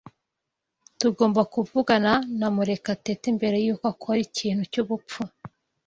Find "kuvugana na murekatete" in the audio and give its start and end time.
1.53-3.27